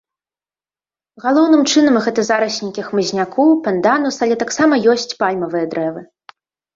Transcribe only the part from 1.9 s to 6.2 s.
гэта зараснікі хмызняку, панданус, але таксама ёсць пальмавыя дрэвы.